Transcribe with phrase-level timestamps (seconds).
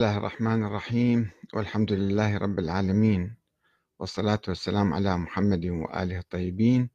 [0.00, 1.30] الله الرحمن الرحيم.
[1.54, 3.36] والحمد لله رب العالمين.
[3.98, 6.90] والصلاة والسلام على محمد وآله الطيبين.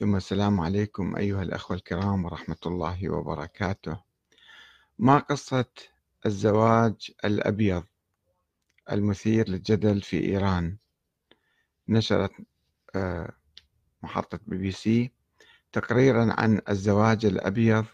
[0.00, 4.00] ثم السلام عليكم أيها الأخوة الكرام ورحمة الله وبركاته.
[4.98, 5.64] ما قصة
[6.26, 7.84] الزواج الأبيض
[8.92, 10.76] المثير للجدل في إيران؟
[11.88, 12.32] نشرت
[12.94, 13.32] آه،
[14.02, 15.12] محطة بي بي سي
[15.72, 17.84] تقريرا عن الزواج الأبيض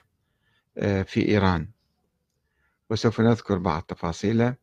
[0.78, 1.75] آه، في إيران.
[2.90, 4.54] وسوف نذكر بعض تفاصيله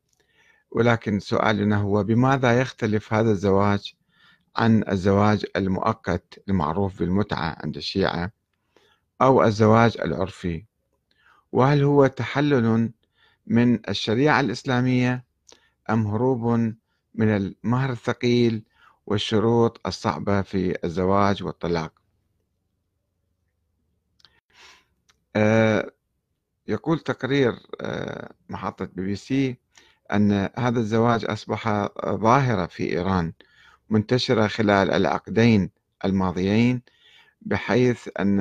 [0.72, 3.94] ولكن سؤالنا هو بماذا يختلف هذا الزواج
[4.56, 8.32] عن الزواج المؤقت المعروف بالمتعة عند الشيعة
[9.22, 10.66] أو الزواج العرفي؟
[11.52, 12.92] وهل هو تحلل
[13.48, 15.26] من الشريعة الإسلامية
[15.90, 16.46] أم هروب
[17.16, 18.64] من المهر الثقيل
[19.06, 21.94] والشروط الصعبة في الزواج والطلاق؟
[25.36, 25.92] أه
[26.68, 29.58] يقول تقرير آه، محطة بي بي سي
[30.14, 33.34] أن هذا الزواج أصبح ظاهرة في إيران
[33.90, 35.70] منتشرة خلال العقدين
[36.06, 36.82] الماضيين
[37.42, 38.40] بحيث أن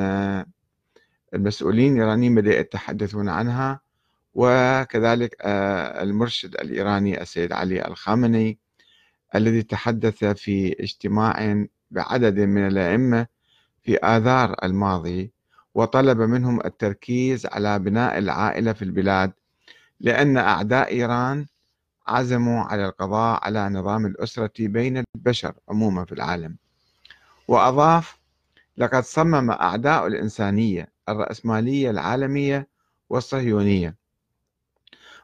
[1.34, 3.80] المسؤولين الإيرانيين بدأوا يتحدثون عنها
[4.34, 8.58] وكذلك آه، المرشد الإيراني السيد علي الخامنئي
[9.34, 13.26] الذي تحدث في اجتماع بعدد من الأئمة
[13.82, 15.32] في آذار الماضي
[15.74, 19.32] وطلب منهم التركيز على بناء العائلة في البلاد
[20.00, 21.46] لأن أعداء إيران
[22.06, 26.56] عزموا على القضاء على نظام الأسرة بين البشر عموما في العالم.
[27.48, 28.18] وأضاف
[28.76, 32.68] لقد صمم أعداء الإنسانية الرأسمالية العالمية
[33.10, 33.96] والصهيونية.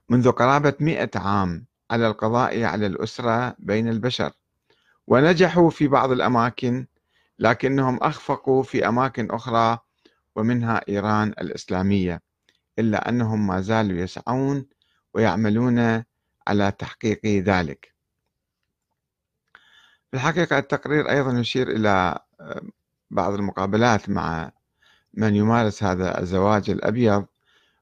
[0.08, 4.32] منذ قرابة مئة عام على القضاء على الأسرة بين البشر
[5.06, 6.86] ونجحوا في بعض الأماكن
[7.38, 9.78] لكنهم أخفقوا في أماكن أخرى
[10.38, 12.22] ومنها إيران الإسلامية
[12.78, 14.66] إلا أنهم ما زالوا يسعون
[15.14, 16.04] ويعملون
[16.48, 17.94] على تحقيق ذلك.
[20.10, 22.62] في الحقيقة التقرير أيضا يشير إلى آه،
[23.10, 24.52] بعض المقابلات مع
[25.14, 27.26] من يمارس هذا الزواج الأبيض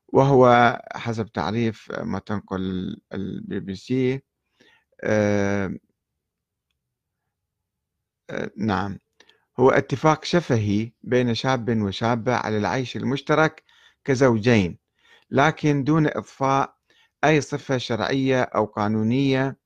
[0.09, 4.23] وهو حسب تعريف ما تنقل البي بي سي
[5.05, 5.75] آه،
[8.31, 8.99] آه، نعم.
[9.61, 13.63] هو اتفاق شفهي بين شاب وشابة على العيش المشترك
[14.05, 14.79] كزوجين
[15.31, 16.77] لكن دون إضفاء
[17.25, 19.57] أي صفة شرعية أو قانونية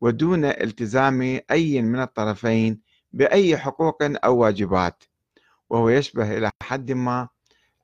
[0.00, 2.80] ودون التزام أي من الطرفين
[3.12, 5.04] بأي حقوق أو واجبات
[5.70, 7.28] وهو يشبه إلى حد ما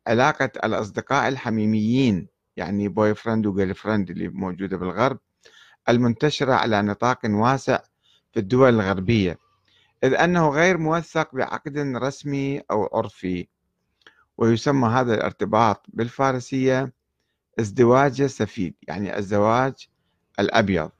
[0.07, 5.19] علاقة الأصدقاء الحميميين يعني بوي فرند وجيرل فرند اللي موجودة بالغرب
[5.89, 7.79] المنتشرة على نطاق واسع
[8.33, 9.39] في الدول الغربية.
[10.05, 13.49] إذ أنه غير موثق بعقد رسمي أو عرفي
[14.39, 16.93] ويسمى هذا الارتباط بالفارسية
[17.61, 19.89] ازدواج سفيد يعني الزواج
[20.41, 20.91] الأبيض.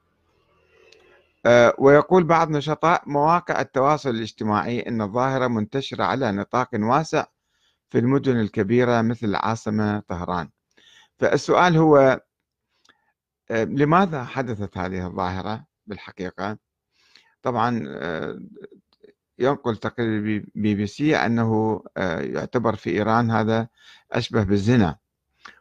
[1.47, 7.27] آه، ويقول بعض نشطاء مواقع التواصل الاجتماعي أن الظاهرة منتشرة على نطاق واسع
[7.91, 10.51] في المدن الكبيرة مثل العاصمة طهران.
[11.19, 12.21] فالسؤال هو
[13.51, 16.59] آه، لماذا حدثت هذه الظاهرة بالحقيقة؟
[17.43, 18.41] طبعا آه،
[19.41, 23.69] ينقل تقرير بي بي سي أنه آه، يعتبر في إيران هذا
[24.13, 24.97] أشبه بالزنا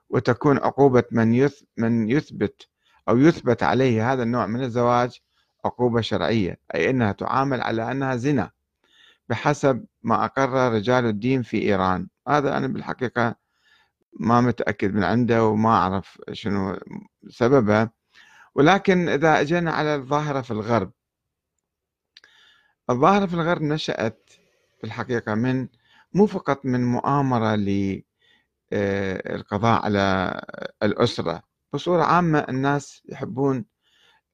[0.09, 2.67] وتكون عقوبة من من يثبت
[3.09, 5.21] أو يثبت عليه هذا النوع من الزواج
[5.65, 8.51] عقوبة شرعية أي أنها تعامل على أنها زنا
[9.29, 12.07] بحسب ما أقر رجال الدين في إيران.
[12.27, 13.35] هذا أنا بالحقيقة
[14.19, 16.79] ما متأكد من عنده وما أعرف شنو
[17.29, 17.89] سببه
[18.55, 20.91] ولكن إذا أجينا على الظاهرة في الغرب
[22.89, 24.29] الظاهرة في الغرب نشأت
[24.77, 25.67] في الحقيقة من
[26.13, 30.41] مو فقط من مؤامرة للقضاء آه، على
[30.83, 33.65] الأسرة بصورة عامة الناس يحبون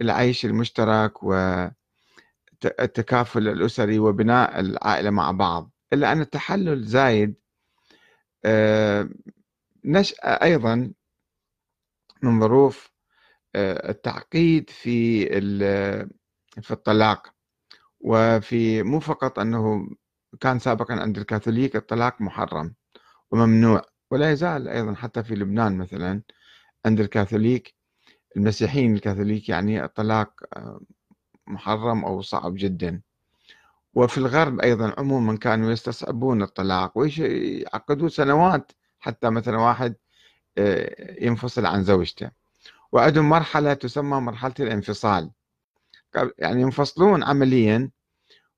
[0.01, 1.23] العيش المشترك
[2.63, 7.35] والتكافل الأسري وبناء العائلة مع بعض إلا أن التحلل زايد
[8.45, 9.09] آه،
[9.85, 10.93] نشأ أيضا
[12.21, 12.91] من ظروف
[13.55, 15.25] آه، التعقيد في
[16.61, 17.34] في الطلاق.
[18.05, 19.87] وفي مو فقط أنه
[20.39, 22.73] كان سابقا عند الكاثوليك الطلاق محرم
[23.31, 23.81] وممنوع
[24.11, 26.21] ولا يزال أيضا حتى في لبنان مثلا
[26.85, 27.75] عند الكاثوليك
[28.37, 30.81] المسيحيين الكاثوليك يعني الطلاق آه،
[31.47, 33.01] محرم أو صعب جدا.
[33.93, 39.95] وفي الغرب أيضا عموما كانوا يستصعبون الطلاق ويعقدوا سنوات حتى مثلا واحد
[40.57, 42.31] آه، ينفصل عن زوجته.
[42.91, 45.31] وعندهم مرحلة تسمى مرحلة الانفصال.
[46.39, 47.89] يعني ينفصلون عمليا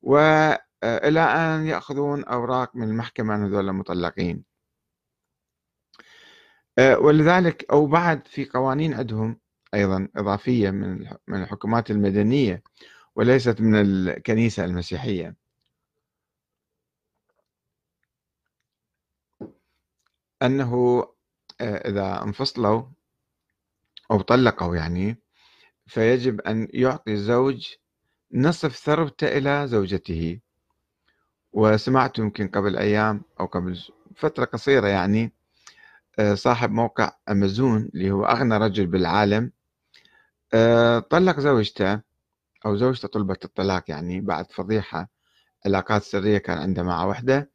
[0.02, 4.44] وإلى أن يأخذون أوراق من المحكمة أن هذول مطلقين.
[6.80, 9.40] آه، ولذلك أو بعد في قوانين عندهم
[9.74, 12.64] أيضا إضافية من من الحكومات المدنية
[13.16, 15.36] وليست من الكنيسة المسيحية.
[20.42, 21.04] أنه
[21.62, 22.84] آه، إذا انفصلوا
[24.12, 25.22] أو طلقوا يعني
[25.88, 27.74] فيجب أن يعطي الزوج
[28.34, 30.40] نصف ثروته إلى زوجته.
[31.54, 33.80] وسمعت يمكن قبل أيام أو قبل
[34.16, 35.34] فترة قصيرة يعني
[36.20, 39.52] آه، صاحب موقع أمازون اللي هو أغنى رجل بالعالم
[40.54, 42.02] آه، طلق زوجته
[42.66, 45.10] أو زوجته طلبت الطلاق يعني بعد فضيحة.
[45.66, 47.52] علاقات سرية كان عنده مع وحدة.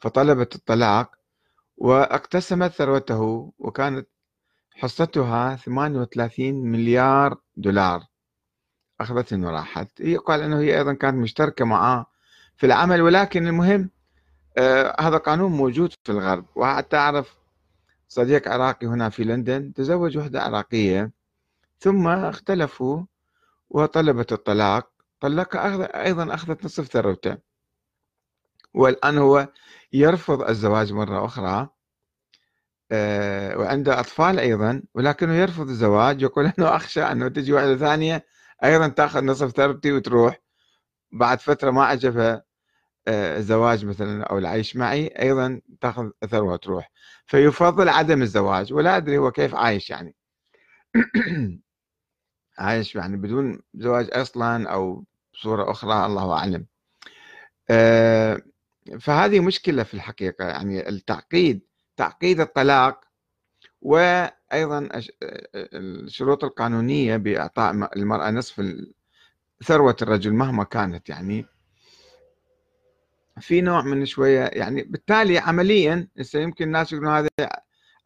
[0.00, 1.10] فطلبت الطلاق
[1.76, 4.08] واقتسمت ثروته وكانت
[4.76, 8.06] حصتها 38 مليار دولار.
[9.00, 12.06] أخذت وراحت يقال أنه هي أيضا كانت مشتركة معه
[12.56, 13.90] في العمل ولكن المهم
[14.58, 16.46] آه هذا قانون موجود في الغرب.
[16.56, 17.36] وحتى أعرف
[18.08, 21.10] صديق عراقي هنا في لندن تزوج وحدة عراقية
[21.78, 23.02] ثم اختلفوا
[23.70, 24.90] وطلبت الطلاق.
[25.20, 27.36] طلقها أيضا أخذت نصف ثروته.
[28.74, 29.48] والآن هو
[29.92, 31.68] يرفض الزواج مرة أخرى
[32.92, 38.26] آه، وعنده أطفال أيضا ولكنه يرفض الزواج يقول أنه أخشى أنه تجي واحدة ثانية
[38.64, 40.40] أيضا تأخذ نصف ثروتي وتروح
[41.12, 42.44] بعد فترة ما عجبها
[43.08, 46.92] آه، الزواج مثلا أو العيش معي أيضا تأخذ ثروة وتروح.
[47.26, 50.16] فيفضل عدم الزواج ولا أدري هو كيف عايش يعني.
[52.58, 55.04] عايش يعني بدون زواج أصلا أو
[55.34, 56.66] بصورة أخرى الله أعلم.
[57.70, 58.42] آه،
[59.00, 61.62] فهذه مشكلة في الحقيقة يعني التعقيد
[61.96, 63.00] تعقيد الطلاق
[63.82, 64.88] وأيضا
[65.54, 68.74] الشروط القانونية بإعطاء المرأة نصف
[69.64, 71.46] ثروة الرجل مهما كانت يعني.
[73.40, 77.28] في نوع من شوية يعني بالتالي عمليا يمكن الناس يقولون هذا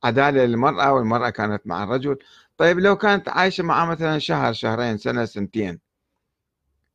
[0.04, 2.18] عدالة للمرأة والمرأة كانت مع الرجل.
[2.56, 5.80] طيب لو كانت عايشة معه مثلا شهر شهرين سنة سنتين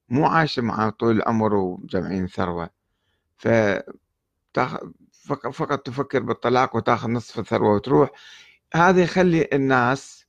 [0.09, 2.69] مو عايشة معه طول العمر وجمعين ثروة
[3.37, 3.47] ف
[5.53, 8.09] فقط تفكر بالطلاق وتاخذ نصف الثروة وتروح
[8.73, 10.25] هذا يخلي الناس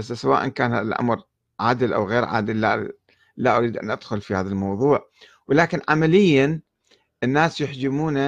[0.00, 1.22] سواء كان الأمر
[1.60, 2.92] عادل أو غير عادل لا,
[3.36, 5.10] لا أريد أن أدخل في هذا الموضوع.
[5.48, 6.60] ولكن عمليا
[7.22, 8.18] الناس يحجمون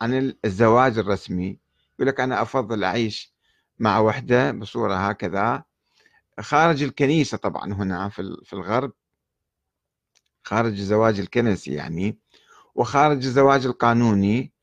[0.00, 1.58] عن الزواج الرسمي
[1.94, 3.34] يقول لك أنا أفضل أعيش
[3.78, 5.64] مع وحدة بصورة هكذا.
[6.40, 8.08] خارج الكنيسة طبعا هنا
[8.44, 8.92] في الغرب
[10.44, 12.18] خارج الزواج الكنسي يعني
[12.74, 14.53] وخارج الزواج القانوني.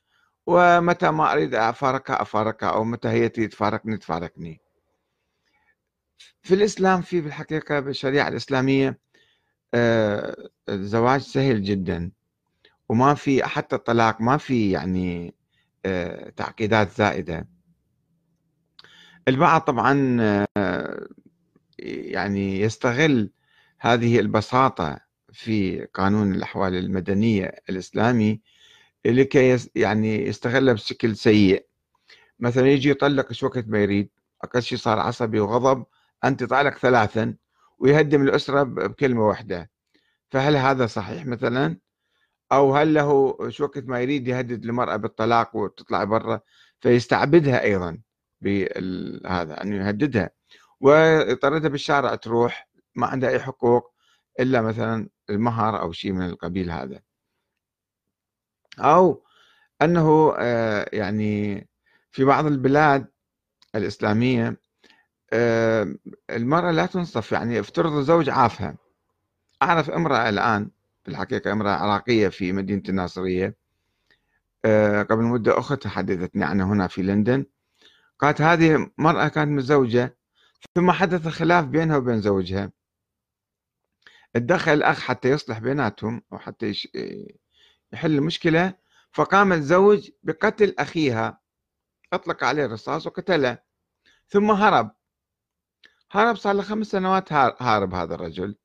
[0.47, 4.61] ومتى ما أريد أفارقها أفارقها أو متى هي تفارقني تفارقني.
[6.41, 8.99] في الإسلام في بالحقيقة بالشريعة الإسلامية
[9.73, 12.11] آه، الزواج سهل جدا.
[12.89, 15.35] وما في حتى الطلاق ما في يعني
[15.85, 17.47] آه، تعقيدات زائدة.
[19.27, 20.17] البعض طبعا
[20.57, 21.07] آه،
[21.79, 23.31] يعني يستغل
[23.79, 24.99] هذه البساطة
[25.33, 28.41] في قانون الأحوال المدنية الإسلامي
[29.05, 31.67] لكي يعني يستغلها بشكل سيء.
[32.39, 34.09] مثلا يجي يطلق إيش وقت ما يريد
[34.43, 35.85] أقل شيء صار عصبي وغضب
[36.23, 37.35] أنت طالق ثلاثا
[37.79, 39.71] ويهدم الأسرة بكلمة واحدة.
[40.31, 41.77] فهل هذا صحيح مثلا؟
[42.51, 46.41] أو هل له إيش وقت ما يريد يهدد المرأة بالطلاق وتطلع برا
[46.81, 47.97] فيستعبدها أيضا
[48.41, 50.29] بهذا انه يهددها.
[50.79, 53.93] ويطردها بالشارع تروح ما عندها أي حقوق
[54.39, 57.01] إلا مثلا المهر أو شيء من القبيل هذا.
[58.79, 59.23] أو
[59.81, 61.67] أنه آه، يعني
[62.11, 63.07] في بعض البلاد
[63.75, 64.59] الإسلامية
[65.33, 65.95] آه،
[66.29, 68.77] المرأة لا تنصف يعني افترض الزوج عافها.
[69.63, 70.71] أعرف امرأة الآن
[71.03, 73.55] في الحقيقة امرأة عراقية في مدينة الناصرية
[74.65, 77.45] آه، قبل مدة أختها حدثتني عنها هنا في لندن.
[78.19, 80.17] قالت هذه مرأة كانت متزوجة
[80.75, 82.71] ثم حدث خلاف بينها وبين زوجها.
[84.35, 86.73] اتدخل الأخ حتى يصلح بيناتهم أو حتى
[87.93, 88.73] يحل المشكلة
[89.11, 91.41] فقام الزوج بقتل أخيها.
[92.13, 93.57] أطلق عليه الرصاص وقتله.
[94.27, 94.91] ثم هرب.
[96.11, 98.55] هرب صار له خمس سنوات هارب هذا الرجل.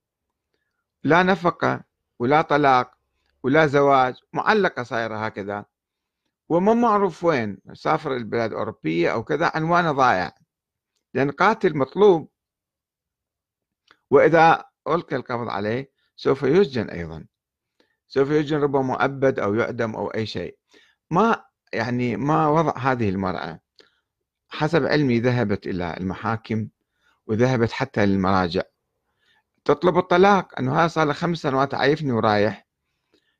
[1.04, 1.84] لا نفقة
[2.18, 2.94] ولا طلاق
[3.42, 5.64] ولا زواج معلقة صايرة هكذا.
[6.48, 10.32] وما معروف وين سافر البلاد الأوروبية أو كذا عنوانه ضايع.
[11.14, 12.30] لأن قاتل مطلوب.
[14.10, 17.26] وإذا ألقي القبض عليه سوف يسجن أيضا.
[18.08, 20.58] سوف يسجن ربما مؤبد أو يعدم أو أي شيء.
[21.10, 23.60] ما يعني ما وضع هذه المرأة؟
[24.48, 26.68] حسب علمي ذهبت إلى المحاكم
[27.26, 28.62] وذهبت حتى للمراجع.
[29.64, 32.66] تطلب الطلاق أنه هذا صار له خمس سنوات عايفني ورايح.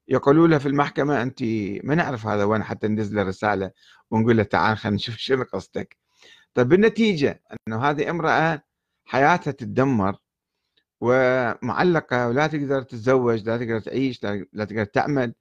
[0.08, 1.42] يقولوا له في المحكمة أنت
[1.84, 3.70] ما نعرف هذا وين حتى ندز له رسالة
[4.10, 5.96] ونقول له تعال خلينا نشوف شنو قصدك
[6.54, 8.62] طيب بالنتيجة أنه هذه امرأة
[9.04, 10.16] حياتها تتدمر.
[11.00, 14.22] ومعلقة ولا تقدر تتزوج لا تقدر تعيش
[14.52, 15.34] لا تقدر تعمل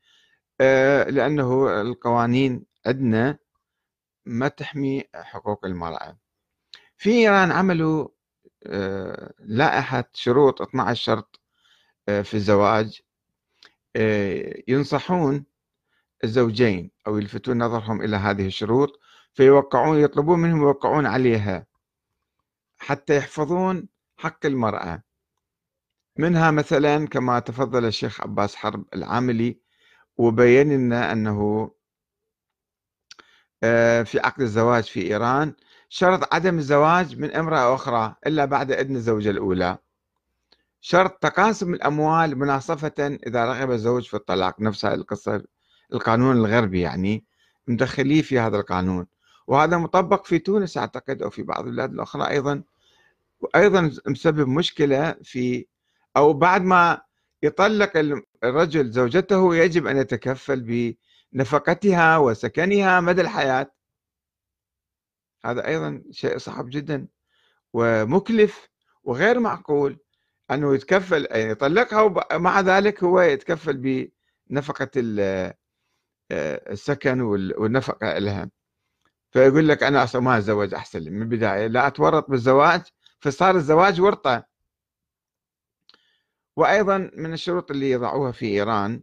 [0.61, 3.37] آه، لأنه القوانين عندنا
[4.25, 6.17] ما تحمي حقوق المرأة.
[6.97, 8.07] في إيران عملوا
[8.67, 11.41] آه، لائحة شروط 12 شرط
[12.09, 13.01] آه، في الزواج
[14.67, 15.45] ينصحون
[16.23, 18.99] الزوجين أو يلفتون نظرهم إلى هذه الشروط
[19.33, 21.67] فيوقعون يطلبون منهم يوقعون عليها
[22.77, 25.03] حتى يحفظون حق المرأة.
[26.17, 29.59] منها مثلا كما تفضل الشيخ عباس حرب العاملي
[30.17, 31.71] وبين لنا أنه
[33.63, 35.53] آه، في عقد الزواج في إيران
[35.89, 39.77] شرط عدم الزواج من امرأة أخرى إلا بعد إذن الزوجة الأولى.
[40.81, 42.93] شرط تقاسم الأموال مناصفة
[43.27, 45.43] إذا رغب الزوج في الطلاق نفس القصة
[45.93, 47.25] القانون الغربي يعني
[47.67, 49.07] مدخليه في هذا القانون.
[49.47, 52.63] وهذا مطبق في تونس أعتقد أو في بعض البلاد الأخرى أيضا.
[53.39, 55.65] وأيضا مسبب مشكلة في
[56.17, 57.01] أو بعد ما
[57.43, 60.95] يطلق الرجل زوجته يجب أن يتكفل
[61.33, 63.71] بنفقتها وسكنها مدى الحياة.
[65.45, 67.07] هذا أيضا شيء صعب جدا
[67.73, 68.69] ومكلف
[69.03, 69.99] وغير معقول
[70.51, 72.01] أنه يتكفل يعني يطلقها
[72.35, 74.09] ومع ذلك هو يتكفل
[74.49, 78.49] بنفقة آه، السكن والنفقة لها.
[79.31, 81.09] فيقول لك أنا أصلا ما أتزوج أحسن لي.
[81.09, 82.81] من البداية لا أتورط بالزواج
[83.19, 84.54] فصار الزواج ورطة.
[86.55, 89.01] وأيضا من الشروط اللي يضعوها في إيران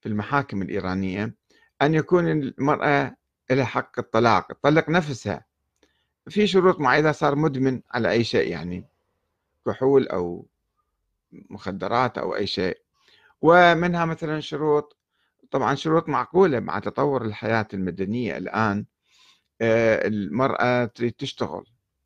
[0.00, 1.34] في المحاكم الإيرانية
[1.82, 3.16] أن يكون المرأة
[3.50, 5.44] لها حق الطلاق تطلق نفسها.
[6.28, 8.84] في شروط معينة صار مدمن على أي شيء يعني
[9.66, 10.46] كحول أو
[11.32, 12.78] مخدرات أو أي شيء.
[13.42, 14.96] ومنها مثلا شروط
[15.50, 18.86] طبعا شروط معقولة مع تطور الحياة المدنية الآن.
[19.60, 21.64] آه، المرأة تريد تشتغل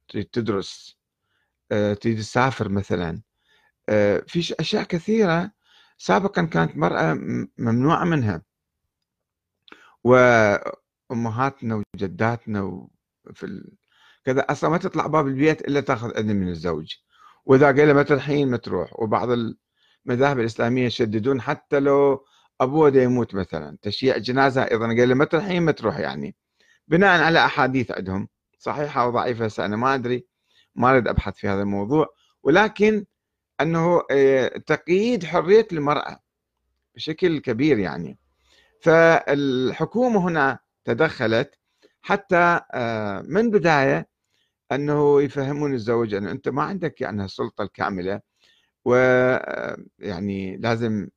[0.08, 0.96] تريد تدرس
[1.72, 3.22] آه، تريد تسافر مثلا.
[4.26, 5.50] في أشياء كثيرة
[5.98, 7.14] سابقا كانت مرأة
[7.58, 8.42] ممنوعة منها.
[10.04, 12.88] وأمهاتنا وجداتنا
[13.34, 13.72] في ال...
[14.24, 16.94] كذا أصلا ما تطلع باب البيت إلا تأخذ إذن من الزوج.
[17.44, 19.00] وإذا قال ما تروحين ما تروح.
[19.00, 19.28] وبعض
[20.06, 22.26] المذاهب الإسلامية يشددون حتى لو
[22.60, 23.78] أبوه يموت مثلا.
[23.82, 26.36] تشييع جنازة أيضا قال له ما تروحين ما تروح يعني.
[26.88, 28.28] بناء على أحاديث عندهم.
[28.58, 30.26] صحيحة أو ضعيفة أنا ما أدري.
[30.74, 32.14] ما أريد أبحث في هذا الموضوع.
[32.42, 33.04] ولكن
[33.60, 36.20] أنه آه، تقييد حرية المرأة
[36.94, 38.18] بشكل كبير يعني.
[38.80, 41.58] فالحكومة هنا تدخلت
[42.02, 44.08] حتى آه، من بداية
[44.72, 48.20] أنه يفهمون الزوج أنه أنت ما عندك يعني السلطة الكاملة
[48.84, 51.08] ويعني آه، لازم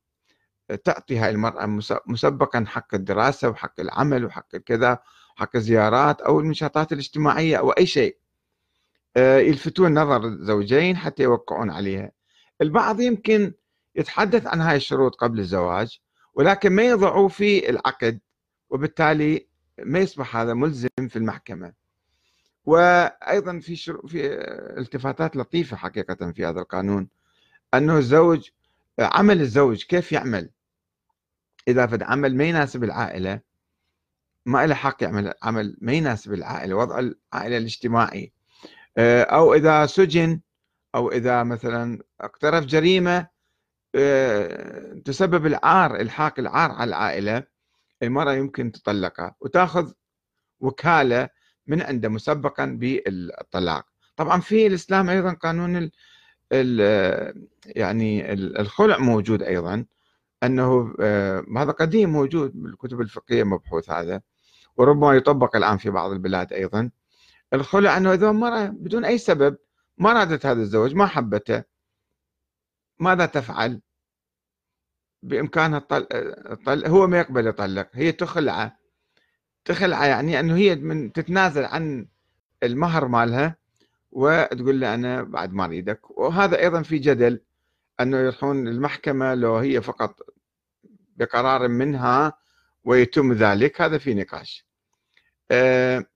[0.84, 1.66] تعطي هاي المرأة
[2.06, 4.98] مسبقا حق الدراسة وحق العمل وحق كذا
[5.36, 8.18] حق الزيارات أو النشاطات الاجتماعية أو أي شيء.
[9.16, 12.12] يلفتون نظر الزوجين حتى يوقعون عليها.
[12.62, 13.52] البعض يمكن
[13.96, 16.00] يتحدث عن هاي الشروط قبل الزواج
[16.34, 18.20] ولكن ما يضعوا في العقد
[18.70, 19.46] وبالتالي
[19.78, 21.72] ما يصبح هذا ملزم في المحكمة.
[22.64, 23.76] وأيضا في
[24.06, 24.26] في
[24.78, 27.08] التفاتات لطيفة حقيقة في هذا القانون
[27.74, 28.50] أنه الزوج
[28.98, 30.50] عمل الزوج كيف يعمل؟
[31.68, 33.40] إذا فد عمل ما يناسب العائلة
[34.46, 38.32] ما له حق يعمل عمل ما يناسب العائلة وضع العائلة الاجتماعي.
[38.98, 40.40] أو إذا سجن
[40.94, 43.26] أو إذا مثلا اقترف جريمة
[43.94, 47.44] آه، تسبب العار إلحاق العار على العائلة
[48.02, 49.92] المرأة يمكن تطلقها وتأخذ
[50.60, 51.28] وكالة
[51.66, 53.86] من عنده مسبقا بالطلاق.
[54.16, 55.92] طبعا في الإسلام أيضا قانون ال
[56.52, 59.84] ال يعني الخلع موجود أيضا
[60.42, 64.20] أنه آه، هذا قديم موجود بالكتب الفقهية مبحوث هذا
[64.76, 66.90] وربما يطبق الآن في بعض البلاد أيضا.
[67.54, 69.56] الخلع أنه إذا مرأة بدون أي سبب
[70.00, 71.62] ما رادت هذا الزوج ما حبته.
[72.98, 73.80] ماذا تفعل؟
[75.22, 76.86] بإمكانها الطل...
[76.86, 78.76] هو ما يقبل يطلق هي تخلعه.
[79.64, 82.06] تخلعه يعني أنه هي من تتنازل عن
[82.62, 83.56] المهر مالها
[84.12, 86.18] وتقول له أنا بعد ما أريدك.
[86.18, 87.40] وهذا أيضا في جدل
[88.00, 90.20] أنه يروحون المحكمة لو هي فقط
[91.16, 92.38] بقرار منها
[92.84, 94.66] ويتم ذلك هذا في نقاش.
[95.50, 96.06] آه،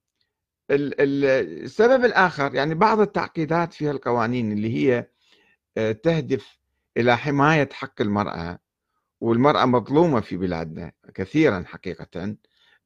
[0.71, 5.07] السبب الآخر يعني بعض التعقيدات في القوانين اللي هي
[5.77, 6.59] آه، تهدف
[6.97, 8.59] إلى حماية حق المرأة
[9.21, 12.37] والمرأة مظلومة في بلادنا كثيرا حقيقة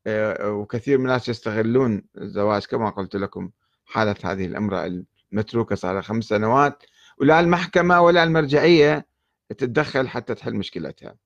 [0.07, 3.51] آه، وكثير من الناس يستغلون الزواج كما قلت لكم
[3.87, 6.83] حالة هذه الأمرأة المتروكة صار لها خمس سنوات
[7.19, 9.07] ولا المحكمة ولا المرجعية
[9.49, 11.17] تتدخل حتى تحل مشكلتها.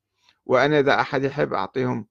[0.47, 2.07] وأنا إذا أحد يحب أعطيهم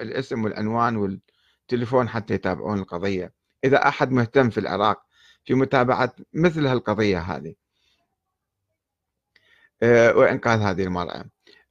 [0.00, 3.37] الاسم والعنوان والتليفون حتى يتابعون القضية.
[3.64, 5.02] إذا أحد مهتم في العراق
[5.44, 7.54] في متابعة مثل هالقضية هذه.
[9.82, 11.24] آه، وإنقاذ هذه المرأة.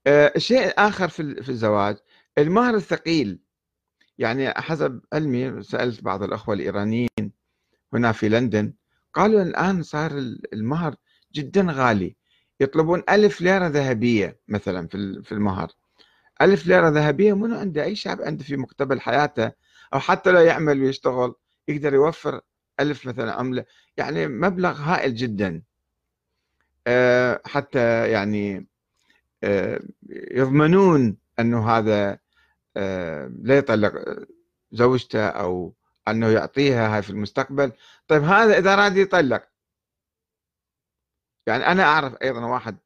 [0.07, 1.97] الشيء الآخر في الزواج
[2.37, 3.39] المهر الثقيل.
[4.17, 7.31] يعني حسب علمي سألت بعض الأخوة الإيرانيين
[7.93, 8.73] هنا في لندن
[9.13, 10.11] قالوا الآن صار
[10.53, 10.95] المهر
[11.33, 12.15] جدا غالي.
[12.59, 14.87] يطلبون ألف ليرة ذهبية مثلا
[15.23, 15.71] في المهر.
[16.41, 19.51] ألف ليرة ذهبية منو عنده؟ أي شعب عنده في مقتبل حياته
[19.93, 21.33] أو حتى لو يعمل ويشتغل
[21.67, 22.41] يقدر يوفر
[22.79, 23.65] ألف مثلا عملة
[23.97, 25.61] يعني مبلغ هائل جدا.
[26.87, 28.67] آه، حتى يعني
[29.43, 32.19] آه، يضمنون أنه هذا
[32.77, 33.93] آه، لا يطلق
[34.71, 35.73] زوجته أو
[36.07, 37.71] أنه يعطيها هاي في المستقبل.
[38.07, 39.43] طيب هذا إذا راد يطلق
[41.47, 42.77] يعني أنا أعرف أيضا واحد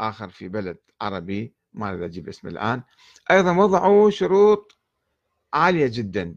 [0.00, 2.82] آخر في بلد عربي ما أريد أجيب اسمه الآن
[3.30, 4.78] أيضا وضعوا شروط
[5.52, 6.36] عالية جدا.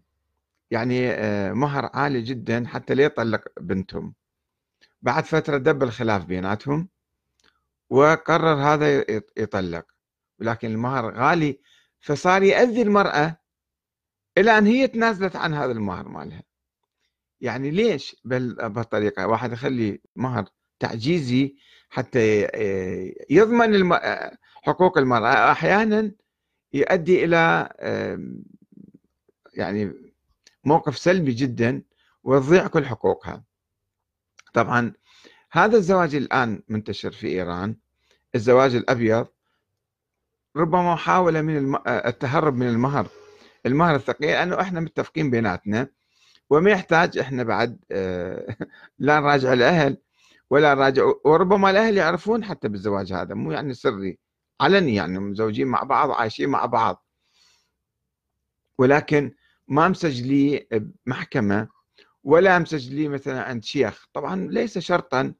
[0.71, 4.13] يعني آه، مهر عالي جدا حتى لا يطلق بنتهم.
[5.01, 6.89] بعد فترة دب الخلاف بيناتهم
[7.89, 9.05] وقرر هذا
[9.37, 9.85] يطلق.
[10.39, 11.59] ولكن المهر غالي
[11.99, 13.37] فصار يأذي المرأة
[14.37, 16.43] إلى أن هي تنازلت عن هذا المهر مالها.
[17.41, 20.45] يعني ليش؟ بهالطريقة واحد يخلي مهر
[20.79, 21.55] تعجيزي
[21.89, 22.47] حتى
[23.29, 23.93] يضمن
[24.63, 25.51] حقوق المرأة.
[25.51, 26.11] أحيانا
[26.73, 27.69] يؤدي إلى
[29.53, 30.06] يعني
[30.67, 31.81] موقف سلبي جدا
[32.23, 33.43] وتضيع كل حقوقها.
[34.53, 34.93] طبعا
[35.51, 37.75] هذا الزواج الآن منتشر في إيران.
[38.35, 39.27] الزواج الأبيض
[40.55, 43.07] ربما محاولة من التهرب من المهر.
[43.65, 45.89] المهر الثقيل أنه إحنا متفقين بيناتنا.
[46.49, 48.55] وما يحتاج إحنا بعد آه،
[48.99, 49.97] لا نراجع الأهل
[50.49, 53.35] ولا نراجع وربما الأهل يعرفون حتى بالزواج هذا.
[53.35, 54.19] مو يعني سري
[54.61, 57.05] علني يعني مزوجين مع بعض عايشين مع بعض.
[58.77, 59.33] ولكن
[59.67, 60.67] ما مسجلي
[61.05, 61.67] بمحكمة
[62.23, 64.07] ولا مسجلي مثلا عند شيخ.
[64.13, 65.33] طبعا ليس شرطا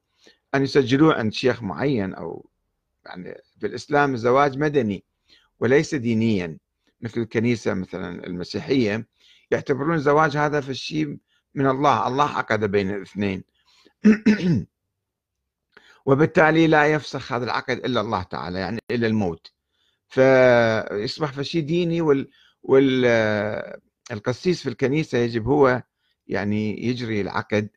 [0.54, 2.50] أن يسجلوه عند شيخ معين أو
[3.06, 5.04] يعني في الإسلام الزواج مدني
[5.60, 6.58] وليس دينيا
[7.00, 9.06] مثل الكنيسة مثلا المسيحية.
[9.50, 11.18] يعتبرون الزواج هذا في الشيء
[11.54, 12.06] من الله.
[12.08, 13.44] الله عقد بين الاثنين.
[16.06, 19.52] وبالتالي لا يفسخ هذا العقد إلا الله تعالى يعني إلى الموت.
[20.08, 22.30] فيصبح في شيء ديني وال,
[22.62, 23.04] وال
[24.10, 25.82] القسيس في الكنيسة يجب هو
[26.26, 27.68] يعني يجري العقد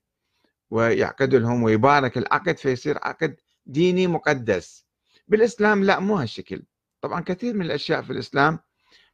[0.70, 4.86] ويعقد لهم ويبارك العقد فيصير عقد ديني مقدس.
[5.28, 6.64] بالإسلام لا مو هالشكل.
[7.02, 8.60] طبعا كثير من الأشياء في الإسلام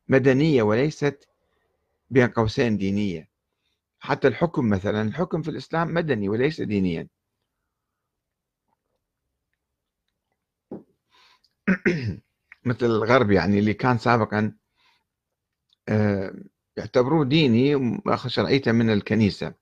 [0.07, 1.27] مدنية وليست
[2.09, 3.29] بين قوسين دينية.
[3.99, 7.07] حتى الحكم مثلا الحكم في الإسلام مدني وليس دينيا.
[12.65, 14.53] مثل الغرب يعني اللي كان سابقا
[15.89, 16.33] آه،
[16.77, 19.53] يعتبروه ديني واخذ شرعيته من الكنيسة.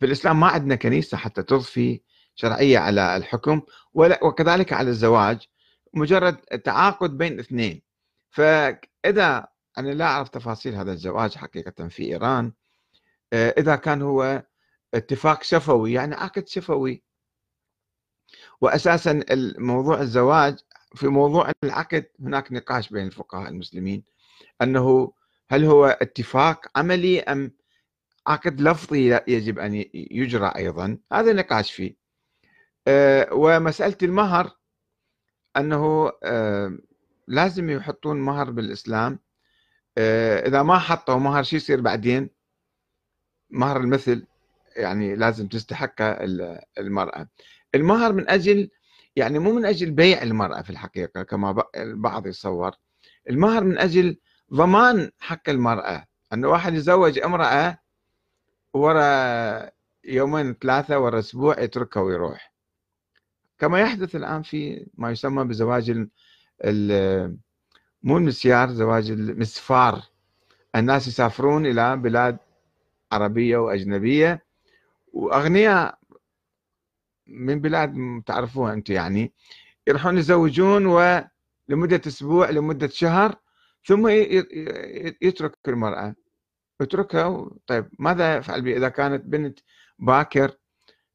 [0.00, 2.00] في الإسلام ما عندنا كنيسة حتى تضفي
[2.34, 3.62] شرعية على الحكم
[3.94, 5.48] وكذلك على الزواج
[5.94, 7.82] مجرد تعاقد بين اثنين.
[8.30, 9.46] فإذا
[9.78, 12.52] أنا لا أعرف تفاصيل هذا الزواج حقيقة في إيران.
[13.32, 14.42] آه، إذا كان هو
[14.94, 17.02] اتفاق شفوي يعني عقد شفوي.
[18.60, 19.24] وأساسا
[19.58, 20.58] موضوع الزواج
[20.94, 24.04] في موضوع العقد هناك نقاش بين الفقهاء المسلمين
[24.62, 25.12] أنه
[25.50, 27.52] هل هو اتفاق عملي أم
[28.26, 31.96] عقد لفظي يجب أن يجرى أيضا؟ هذا نقاش فيه.
[32.88, 34.50] آه، ومسألة المهر
[35.56, 36.78] أنه آه،
[37.28, 39.18] لازم يحطون مهر بالإسلام.
[39.98, 42.30] آه، إذا ما حطوا مهر شو يصير بعدين؟
[43.50, 44.26] مهر المثل
[44.76, 45.94] يعني لازم تستحق
[46.78, 47.28] المرأة.
[47.74, 48.70] المهر من أجل
[49.16, 52.72] يعني مو من أجل بيع المرأة في الحقيقة كما البعض يتصور.
[53.30, 54.16] المهر من أجل
[54.54, 56.06] ضمان حق المرأة.
[56.32, 57.78] أن واحد يزوج امرأة
[58.74, 59.70] ورا
[60.04, 62.54] يومين ثلاثة ورا أسبوع يتركها ويروح.
[63.58, 66.06] كما يحدث الآن في ما يسمى بزواج
[66.64, 67.38] ال
[68.02, 70.02] مو المسيار زواج المسفار.
[70.76, 72.38] الناس يسافرون إلى بلاد
[73.12, 74.44] عربية وأجنبية
[75.12, 75.98] وأغنياء
[77.26, 79.32] من بلاد تعرفوها أنتم يعني
[79.86, 83.34] يروحون يزوجون ولمدة أسبوع لمدة شهر
[83.84, 84.08] ثم
[85.22, 86.14] يترك المرأة.
[86.80, 89.58] يتركها طيب ماذا يفعل بها إذا كانت بنت
[89.98, 90.56] باكر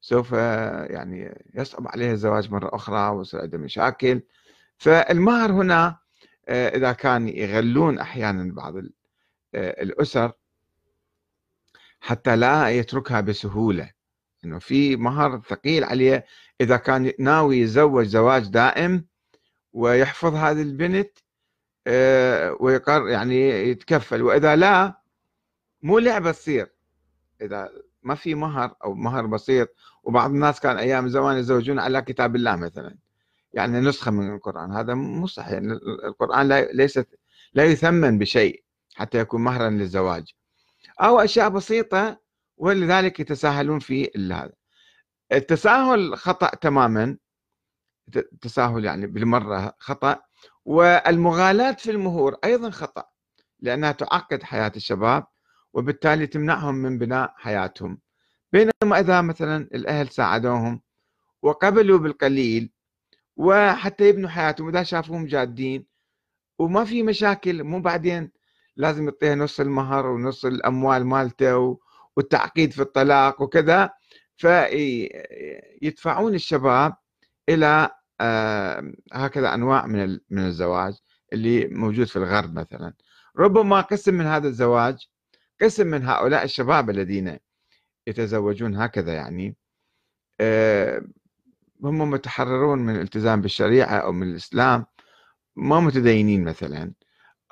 [0.01, 4.21] سوف يعني يصعب عليها الزواج مرة أخرى عندها مشاكل.
[4.77, 5.97] فالمهر هنا
[6.49, 10.31] آه، إذا كان يغلون أحيانا بعض آه، الأسر
[12.01, 13.91] حتى لا يتركها بسهولة.
[14.45, 16.25] إنه في مهر ثقيل عليه.
[16.61, 19.05] إذا كان ناوي يتزوج زواج دائم
[19.73, 21.17] ويحفظ هذه البنت
[22.59, 24.21] ويقر يعني يتكفل.
[24.21, 25.01] وإذا لا
[25.81, 26.73] مو لعبة تصير.
[27.41, 27.69] إذا
[28.03, 29.69] ما في مهر أو مهر بسيط
[30.03, 32.97] وبعض الناس كان أيام زمان يزوجون على كتاب الله مثلا.
[33.53, 34.71] يعني نسخة من القرآن.
[34.71, 35.59] هذا مو صحيح.
[36.05, 37.19] القرآن لا ليست
[37.53, 38.63] لا يثمن بشيء
[38.95, 40.33] حتى يكون مهرا للزواج.
[41.01, 42.19] أو أشياء بسيطة
[42.57, 44.51] ولذلك يتساهلون في هذا.
[45.31, 47.17] التساهل خطأ تماما.
[48.15, 50.28] التساهل يعني بالمرة خطأ.
[50.69, 53.03] والمغالاة في المهور أيضا خطأ
[53.59, 55.27] لأنها تعقد حياة الشباب
[55.73, 57.99] وبالتالي تمنعهم من بناء حياتهم.
[58.51, 60.81] بينما إذا مثلا الأهل ساعدوهم
[61.41, 62.71] وقبلوا بالقليل
[63.37, 65.85] وحتى يبنوا حياتهم إذا شافوهم جادين
[66.59, 68.31] وما في مشاكل مو بعدين
[68.75, 71.79] لازم يعطيها نص المهر ونص الأموال مالته
[72.15, 73.89] والتعقيد في الطلاق وكذا
[74.37, 76.95] فيدفعون الشباب
[77.49, 77.89] إلى
[79.13, 80.93] هكذا أنواع من من الزواج
[81.33, 82.93] اللي موجود في الغرب مثلا.
[83.37, 85.07] ربما قسم من هذا الزواج
[85.61, 87.39] قسم من هؤلاء الشباب الذين
[88.07, 89.55] يتزوجون هكذا يعني
[91.83, 94.85] هم متحررون من الالتزام بالشريعة أو من الإسلام
[95.55, 96.93] ما متدينين مثلا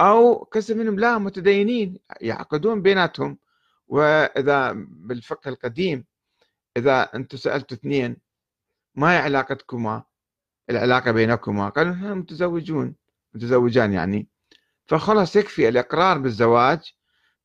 [0.02, 3.38] أو قسم منهم لا متدينين يعقدون بيناتهم.
[3.88, 6.06] وإذا بالفقه القديم
[6.78, 8.18] إذا أنتم سألتوا اثنين
[8.96, 10.04] ما هي علاقتكما؟
[10.70, 12.96] العلاقة بينكما قالوا نحن متزوجون
[13.34, 14.28] متزوجان يعني.
[14.86, 16.94] فخلاص يكفي الإقرار بالزواج.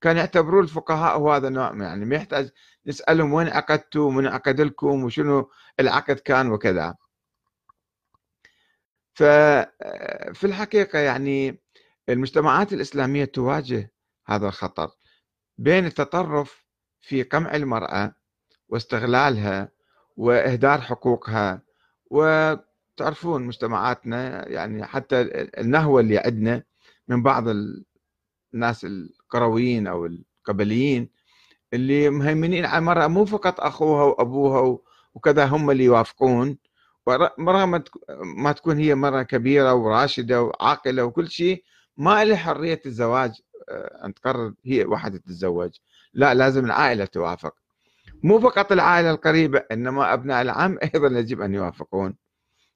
[0.01, 2.51] كان يعتبرون الفقهاء هو هذا النوع يعني ما يحتاج
[2.87, 6.95] نسألهم وين عقدتوا ومن عقد لكم؟ وشنو العقد كان؟ وكذا.
[9.15, 11.61] ففي الحقيقة يعني
[12.09, 13.93] المجتمعات الإسلامية تواجه
[14.27, 14.91] هذا الخطر
[15.59, 16.67] بين التطرف
[17.01, 18.15] في قمع المرأة
[18.69, 19.69] واستغلالها
[20.17, 21.63] وإهدار حقوقها
[22.95, 25.21] وتعرفون مجتمعاتنا يعني حتى
[25.59, 26.63] النهوة اللي عندنا
[27.09, 27.45] من بعض
[28.55, 31.09] الناس القرويين أو القبليين
[31.73, 34.79] اللي مهيمنين على المرأة مو فقط أخوها وأبوها
[35.15, 36.59] وكذا هم اللي يوافقون
[37.07, 37.83] ورغم
[38.37, 41.65] ما تكون هي مرة كبيرة وراشدة وعاقلة وكل شيء
[41.97, 45.71] ما لها حرية الزواج آه، أن تقرر هي واحدة تتزوج.
[46.15, 47.55] لا لازم العائلة توافق.
[48.23, 52.15] مو فقط العائلة القريبة إنما أبناء العم أيضا يجب أن يوافقون.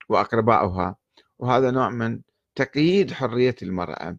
[0.08, 0.96] وأقرباؤها.
[1.38, 2.20] وهذا نوع من
[2.54, 4.18] تقييد حرية المرأة.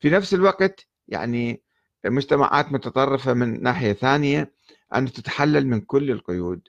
[0.00, 1.62] في نفس الوقت يعني
[2.06, 4.52] مجتمعات متطرفة من ناحية ثانية
[4.94, 6.68] أن تتحلل من كل القيود.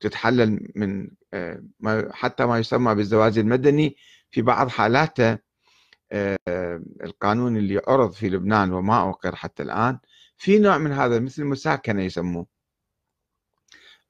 [0.00, 1.62] تتحلل من آه،
[2.12, 3.96] حتى ما يسمى بالزواج المدني
[4.30, 5.38] في بعض حالاته
[6.12, 6.38] آه،
[7.04, 9.98] القانون اللي عرض في لبنان وما أقر حتى الآن.
[10.36, 12.46] في نوع من هذا مثل المساكنة يسموه.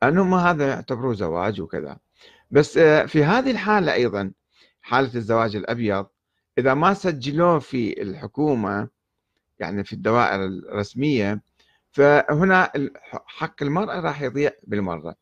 [0.03, 1.99] أنه ما هذا يعتبروه زواج وكذا.
[2.53, 4.33] بس آه، في هذه الحالة أيضا
[4.83, 6.07] حالة الزواج الأبيض
[6.59, 8.89] إذا ما سجلوه في الحكومة
[9.59, 11.43] يعني في الدوائر الرسمية
[11.93, 12.73] فهنا
[13.27, 15.17] حق المرأة راح يضيع بالمرة.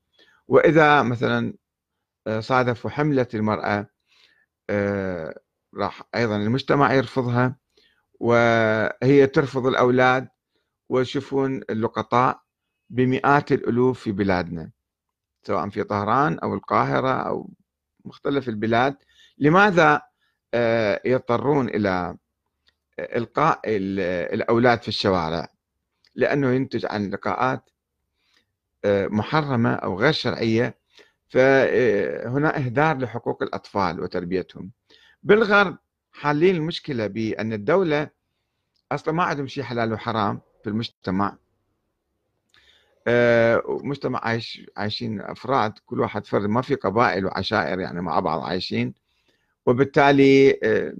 [0.48, 1.54] وإذا مثلا
[2.26, 3.86] آه، صادفوا حملة المرأة
[4.70, 5.40] آه،
[5.76, 7.56] راح أيضا المجتمع يرفضها
[8.20, 10.28] وهي ترفض الأولاد
[10.88, 12.42] ويشوفون اللقطاء
[12.90, 14.70] بمئات الألوف في بلادنا.
[15.42, 17.50] سواء في طهران أو القاهرة أو
[18.04, 18.96] مختلف البلاد
[19.38, 20.02] لماذا
[20.54, 22.16] آه، يضطرون إلى
[22.98, 25.48] إلقاء الأولاد في الشوارع؟
[26.14, 27.70] لأنه ينتج عن لقاءات
[28.84, 30.74] آه، محرمة أو غير شرعية
[31.28, 34.70] فهنا إهدار لحقوق الأطفال وتربيتهم.
[35.22, 35.78] بالغرب
[36.12, 38.10] حالين المشكلة بأن الدولة
[38.92, 41.28] أصلا ما عندهم شيء حلال وحرام في المجتمع.
[41.28, 41.49] آه،
[43.68, 48.94] مجتمع عايش عايشين أفراد كل واحد فرد ما في قبائل وعشائر يعني مع بعض عايشين.
[49.66, 50.94] وبالتالي آه،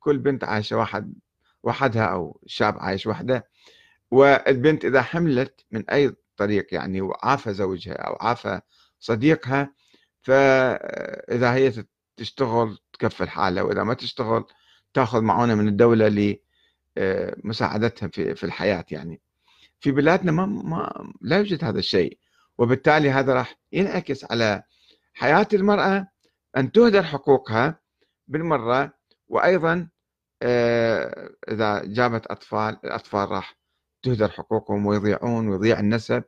[0.00, 1.14] كل بنت عايشة واحد
[1.62, 3.46] وحدها أو شاب عايش وحده.
[4.10, 8.60] والبنت إذا حملت من أي طريق يعني وعافى زوجها أو عافى
[9.00, 9.72] صديقها
[10.22, 11.72] فإذا هي
[12.16, 14.44] تشتغل تكفل حالها وإذا ما تشتغل
[14.94, 16.38] تأخذ معونة من الدولة
[16.96, 19.20] لمساعدتها في الحياة يعني.
[19.80, 22.18] في بلادنا ما, ما لا يوجد هذا الشيء.
[22.58, 24.62] وبالتالي هذا راح ينعكس على
[25.14, 26.08] حياة المرأة
[26.56, 27.80] أن تهدر حقوقها
[28.28, 28.92] بالمرة
[29.28, 29.88] وأيضا
[30.42, 33.58] آه، إذا جابت أطفال الأطفال راح
[34.02, 36.24] تهدر حقوقهم ويضيعون ويضيع النسب.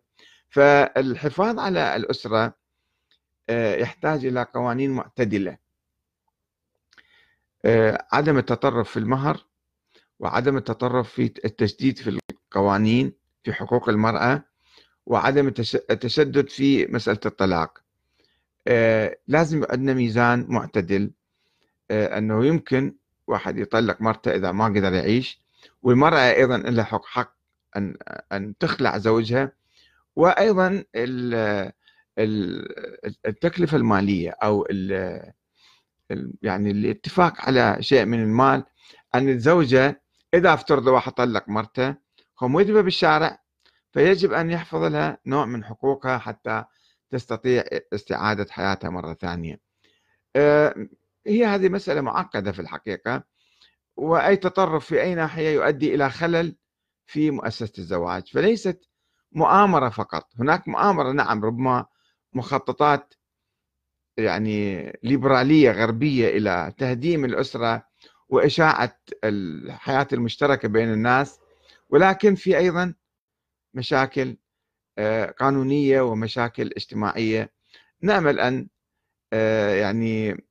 [0.49, 2.55] فالحفاظ على الأسرة
[3.49, 5.59] آه، يحتاج إلى قوانين معتدلة.
[7.65, 9.47] آه، عدم التطرف في المهر
[10.19, 13.20] وعدم التطرف في التشديد في القوانين.
[13.45, 14.43] في حقوق المرأة
[15.07, 15.47] وعدم
[15.91, 17.79] التشدد في مسألة الطلاق.
[19.29, 21.11] لازم عندنا ميزان معتدل.
[21.91, 22.95] أنه يمكن
[23.27, 25.41] واحد يطلق مرته إذا ما قدر يعيش
[25.83, 27.35] والمرأة أيضا لها حق حق
[27.77, 27.97] أن
[28.33, 29.53] أن تخلع زوجها
[30.17, 30.85] وأيضا
[33.27, 34.67] التكلفة المالية أو
[36.43, 38.65] يعني الاتفاق على شيء من المال
[39.15, 40.03] أن الزوجة
[40.35, 41.95] إذا افترض واحد طلق مرته
[42.49, 43.39] مذبة بالشارع
[43.93, 46.65] فيجب أن يحفظ لها نوع من حقوقها حتى
[47.11, 49.61] تستطيع استعادة حياتها مرة ثانية.
[50.37, 50.75] آه،
[51.27, 53.25] هي هذه مسألة معقدة في الحقيقة
[53.97, 56.57] وأي تطرف في أي ناحية يؤدي إلى خلل
[57.07, 58.89] في مؤسسة الزواج فليست
[59.33, 60.29] مؤامرة فقط.
[60.39, 61.87] هناك مؤامرة نعم ربما
[62.33, 63.15] مخططات
[64.17, 67.85] يعني ليبرالية غربية إلى تهديم الأسرة
[68.29, 71.41] وإشاعة الحياة المشتركة بين الناس
[71.91, 72.95] ولكن في أيضا
[73.75, 74.37] مشاكل
[74.99, 77.53] آه، قانونية ومشاكل اجتماعية.
[78.03, 78.69] نأمل أن
[79.33, 80.45] آه، يعني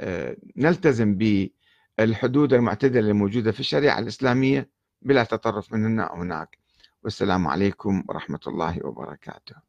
[0.00, 1.18] آه، نلتزم
[1.98, 4.70] بالحدود المعتدلة الموجودة في الشريعة الإسلامية
[5.02, 6.58] بلا تطرف من هنا أو هناك.
[7.04, 9.67] والسلام عليكم ورحمة الله وبركاته.